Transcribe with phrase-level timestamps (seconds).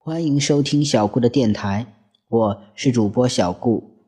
[0.00, 1.92] 欢迎收听小顾的电台，
[2.28, 4.06] 我是主播小顾。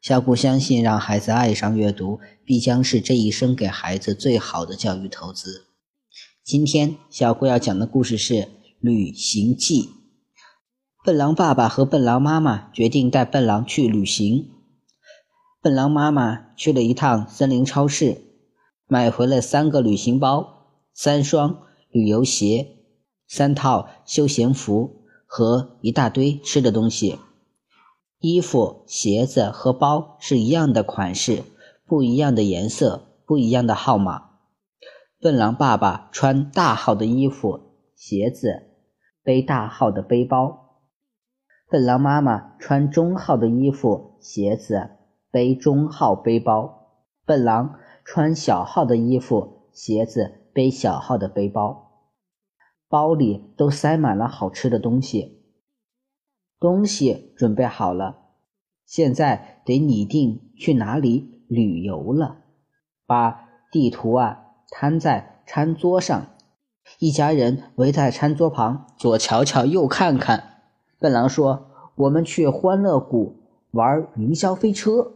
[0.00, 5.66] 小顾相信，让孩子爱上阅读，必将是这一生给孩子最好的教育投资。
[6.42, 8.34] 今天，小顾要讲的故事是
[8.80, 9.82] 《旅行记》。
[11.04, 14.48] 笨狼爸爸和笨狼妈妈决定带笨狼去旅行。
[15.60, 18.22] 笨狼妈妈去了一趟森林超市，
[18.86, 22.68] 买回了三个旅行包、三双旅游鞋、
[23.28, 25.01] 三套休闲服
[25.34, 27.18] 和一大堆吃的东西。
[28.18, 31.42] 衣服、鞋子和包是一样的款式，
[31.86, 34.32] 不一样的颜色，不一样的号码。
[35.18, 37.58] 笨狼爸爸穿大号的衣服、
[37.96, 38.64] 鞋子，
[39.22, 40.82] 背大号的背包；
[41.70, 44.90] 笨狼妈妈穿中号的衣服、鞋子，
[45.30, 46.90] 背中号背包。
[47.24, 51.91] 笨狼穿小号的衣服、鞋子，背小号的背包。
[52.92, 55.40] 包里都塞满了好吃的东西。
[56.60, 58.18] 东西准备好了，
[58.84, 62.42] 现在得拟定去哪里旅游了。
[63.06, 66.26] 把地图啊摊在餐桌上，
[66.98, 70.60] 一家人围在餐桌旁，左瞧瞧，右看看。
[70.98, 73.38] 笨狼说：“我们去欢乐谷
[73.70, 75.14] 玩云霄飞车。”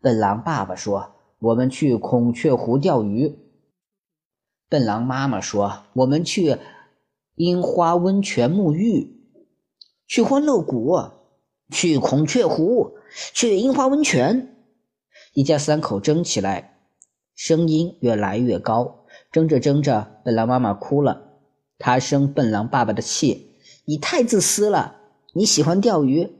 [0.00, 3.38] 笨狼爸爸说：“我们去孔雀湖钓鱼。”
[4.70, 6.56] 笨狼妈妈说：“我们去
[7.38, 9.16] 樱花温泉沐浴。”
[10.06, 10.96] 去欢乐谷，
[11.70, 12.98] 去孔雀湖，
[13.34, 14.56] 去樱花温泉，
[15.34, 16.78] 一家三口争起来，
[17.34, 19.04] 声音越来越高。
[19.30, 21.32] 争着争着，笨狼妈妈哭了，
[21.78, 24.96] 她生笨狼爸爸的气：“你太自私了！
[25.34, 26.30] 你喜欢钓鱼，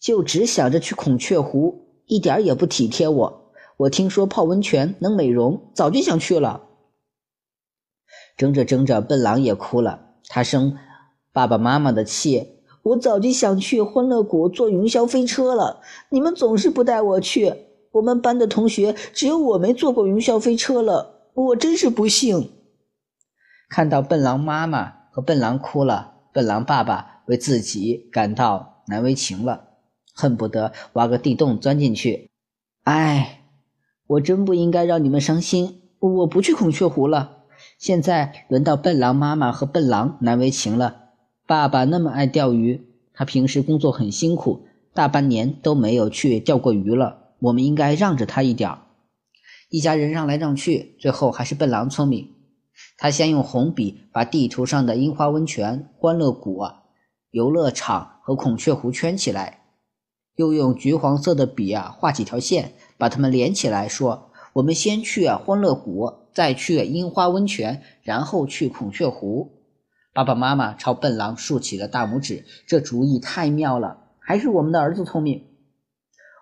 [0.00, 3.52] 就只想着去孔雀湖，一点也不体贴我。
[3.76, 6.66] 我听说泡温泉能美容，早就想去了。”
[8.36, 10.76] 争着争着，笨狼也哭了，他生
[11.32, 12.60] 爸爸妈妈的气。
[12.82, 17.54] 我早就想去欢乐谷坐云霄飞车了，你们总是不带我去。
[17.92, 22.50] 我们班的同学只有我没坐过云霄飞车了，我真是不幸。
[23.68, 29.68] 看到笨狼妈妈和笨狼哭了，笨狼爸爸为自己感到难为情了，
[30.14, 32.30] 恨不得挖个地洞钻进去。
[32.84, 33.42] 哎，
[34.06, 35.82] 我真不应该让你们伤心。
[35.98, 37.39] 我不去孔雀湖了。
[37.80, 41.12] 现在轮到笨狼妈妈和笨狼难为情了。
[41.46, 47.30] 爸爸那么爱钓鱼，他平时工作很辛苦，大半年都没有去钓过鱼了。
[47.38, 48.82] 我们应该让着他一点儿。
[49.70, 52.28] 一家人让来让去，最后还是笨狼聪明。
[52.98, 56.62] 他先用红笔把地图上的樱花温泉、欢乐谷、
[57.30, 59.62] 游乐场和孔雀湖圈起来，
[60.36, 69.52] 又用橘黄色的笔啊画几条线，把它们连起来，说：“我们先去啊欢乐谷，再去樱花温泉，然后去孔雀湖。”
[70.12, 75.44] 爸爸妈妈朝笨狼竖起了大拇指，这主意太妙了，还是我们的儿子聪明。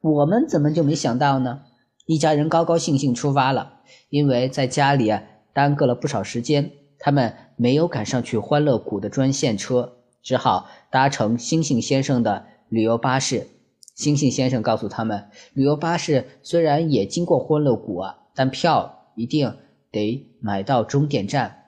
[0.00, 1.62] 我们怎么就没想到呢？
[2.06, 9.92] 一家人高高兴兴出发了，因为在家里啊耽搁了不少时间，他们没有赶上去欢乐谷的专线车，
[10.22, 13.46] 只好搭乘星星先生的旅游巴士。
[13.94, 19.54] 星星先生告诉他们，旅游巴士虽然也经过欢乐谷啊，但票一定
[19.90, 21.66] 得买到终点站。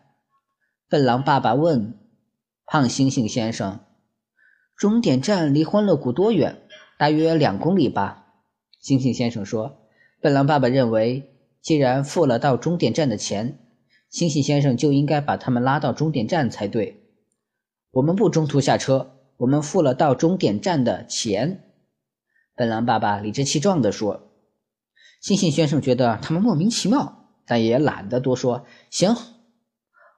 [0.88, 1.98] 笨狼爸爸问
[2.66, 3.80] 胖猩猩先生
[4.76, 6.62] ：“终点站离欢乐谷多远？
[6.98, 8.26] 大约两公里吧。”
[8.82, 9.86] 猩猩先生说
[10.20, 13.58] ：“笨狼爸爸认为，既然付了到终点站的钱，
[14.12, 17.02] 猩猩先生就应该把他们拉到终点站才对。
[17.90, 21.64] 我们不中途下车，我们付了到终点站的钱。”
[22.54, 24.28] 笨狼爸爸理直气壮地说。
[25.22, 27.21] 猩猩先生觉得他们莫名其妙，
[27.52, 28.64] 但也懒得多说。
[28.88, 29.14] 行。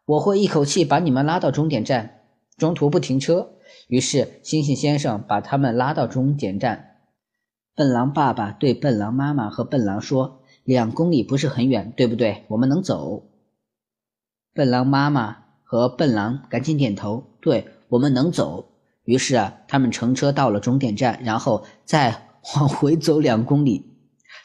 [0.06, 2.20] 我会一口气把你们拉到终点站，
[2.56, 3.54] 中途不停车。
[3.88, 7.00] 于是，星星先生把他们拉到终点站。
[7.74, 12.44] 笨狼爸爸对笨狼妈妈和笨狼说：“两公里不是很远，对不对？
[12.46, 13.24] 我们能走。”
[14.54, 18.68] 笨狼妈妈和笨狼赶紧点头：“对，我们能走。”
[19.02, 23.90] 于是啊，他们乘车到了终点站，然后再往回走两公里，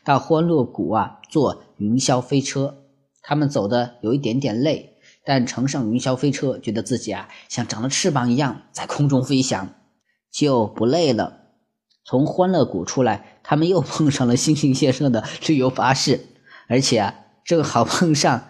[0.03, 2.78] 到欢乐谷啊，坐云霄飞车。
[3.29, 4.97] 他们走的有一点点累。
[5.23, 9.69] 但乘上云霄飞车，觉得自己啊像长了翅膀一样在空中飞翔，
[10.31, 11.41] 就不累了。
[12.03, 16.21] 从欢乐谷出来，他们又碰上了星星先生的旅游巴士，
[16.67, 18.47] 而且啊正好碰上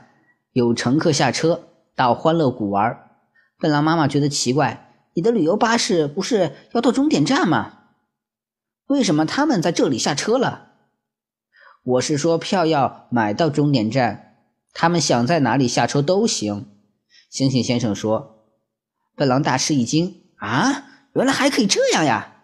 [0.54, 3.10] 有乘客下车到欢乐谷玩。
[3.60, 7.80] 笨狼妈妈觉得奇怪：“你的旅游巴士不是要到终点站吗？
[8.88, 10.68] 为什么他们在这里下车了？”
[11.84, 14.29] 我是说，票要买到终点站。
[14.74, 16.68] 他们想在哪里下车都行，
[17.30, 18.38] 星星先生说。
[19.16, 22.38] 笨狼大吃一惊，啊，原来还可以这样呀！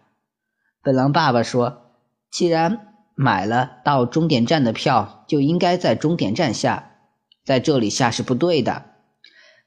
[0.83, 1.93] 笨狼爸爸说
[2.29, 6.97] ：“既然买了到终点站的票，就应该在终点站下，
[7.45, 8.83] 在这里下是不对的。”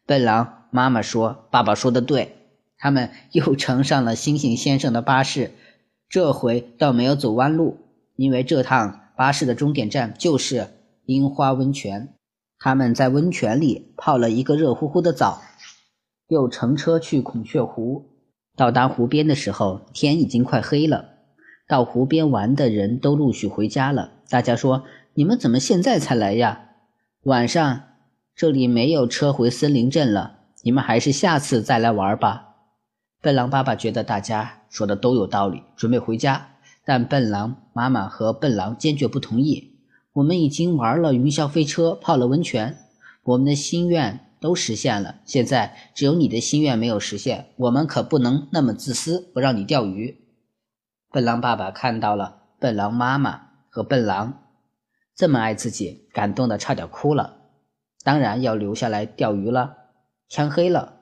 [0.05, 2.35] 笨狼妈妈说：“爸爸说的对。”
[2.77, 5.53] 他们又乘上了星星先生的巴士，
[6.11, 7.79] 这回倒没有走弯路，
[8.17, 10.69] 因为这趟巴士的终点站就是
[11.07, 12.15] 樱花温泉。
[12.61, 15.43] 他们在温泉里泡了一个热乎乎的澡，
[16.27, 18.11] 又乘车去孔雀湖。
[18.57, 21.11] 到达湖边的时候，天已经快黑了。
[21.69, 24.13] 到湖边玩的人都陆续回家了。
[24.29, 24.85] 大家说
[25.15, 26.71] ：“你们怎么现在才来呀？
[27.23, 27.83] 晚上
[28.35, 32.57] 这里没有车回森林镇了，你们还是下次再来玩吧。”
[33.23, 36.55] 笨狼爸爸觉得大家说的都有道理，准备回家。
[36.85, 39.78] 但笨狼妈妈和笨狼坚决不同意。
[40.19, 42.77] 我们已经玩了云霄飞车，泡了温泉，
[43.23, 45.21] 我们的心愿都实现了。
[45.25, 50.19] 现在只有你的心愿没有实现，我们可不能那么自私，不让你钓鱼。
[51.13, 54.43] 笨狼爸爸看到了笨狼妈妈和笨狼
[55.15, 57.37] 这么爱自己，感动的差点哭了。
[58.03, 59.77] 当然要留下来钓鱼了。
[60.29, 60.95] 天黑了，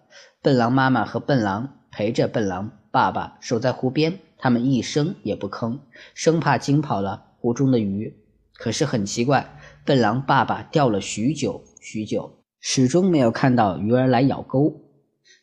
[0.43, 1.73] 笨狼妈妈和笨狼。
[1.91, 5.79] 陪着笨狼爸爸守在湖边，他们一声也不吭，
[6.13, 8.15] 生怕惊跑了湖中的鱼。
[8.59, 14.83] 可是很奇怪，笨狼爸爸钓了许久许久，始终没有看到鱼儿来咬钩。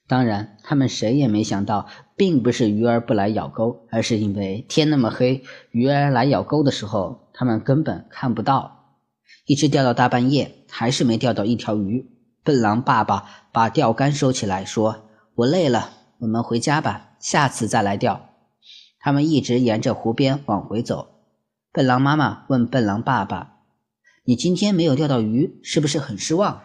[0.08, 8.98] 当然，他们谁也没想到，并不是鱼儿不来咬钩，而是因为天那么黑，鱼儿来咬钩的时候，他们根本看不到。
[9.46, 12.10] 一直钓到大半夜，还是没钓到一条鱼。
[12.44, 15.06] 笨狼爸爸把钓竿收起来，说
[15.36, 18.30] ：“我累了。”我们回家吧，下次再来钓。
[19.00, 21.13] 他们一直沿着湖边往回走。
[21.74, 23.58] 笨狼妈妈问笨狼爸爸
[24.26, 26.62] ：“你今天没有钓到鱼，是不是很失望？”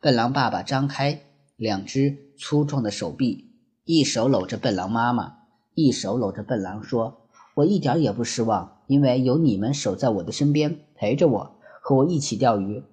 [0.00, 1.22] 笨狼爸爸张开
[1.56, 3.50] 两只粗壮的手臂，
[3.82, 5.38] 一手搂着笨狼妈妈，
[5.74, 7.26] 一手搂着笨狼，说
[7.56, 12.84] ：“我一点也不失望，因为有你们守在我的身边，陪着我，和我一起钓鱼。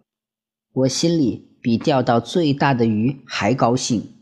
[0.74, 4.16] 我心里比钓到最大的鱼还高兴。”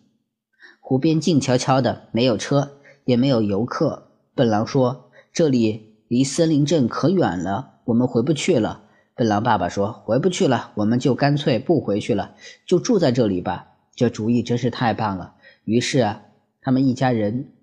[0.82, 4.12] 湖边静悄悄的，没有车，也没有游客。
[4.36, 8.84] 笨狼说：“这里离森林镇可远了，我们回不去了。”
[9.16, 12.36] 笨狼爸爸说：“回不去了，我们就干脆不回去了，
[12.66, 15.36] 就住在这里吧。”这主意真是太棒了。
[15.64, 16.24] 于是啊，
[16.62, 17.54] 他们一家人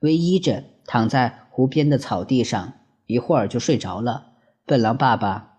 [0.00, 2.72] 偎依着躺在湖边的草地上，
[3.04, 4.28] 一会儿就睡着了。
[4.64, 5.58] 笨狼爸爸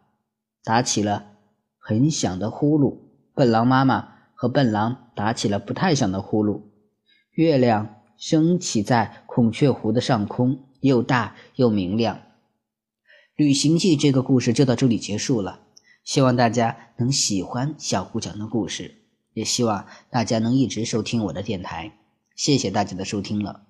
[0.63, 1.33] 打起了
[1.77, 2.97] 很响的呼噜，
[3.35, 6.63] 笨狼妈妈和笨狼打起了不太响的呼噜。
[7.33, 12.17] 月亮升起在孔雀湖的上空，又大又明亮。
[13.35, 15.59] 《旅行记》这个故事就到这里结束了，
[16.03, 19.03] 希望大家能喜欢小胡讲的故事，
[19.33, 21.93] 也希望大家能一直收听我的电台。
[22.35, 23.66] 谢谢大家的收听了。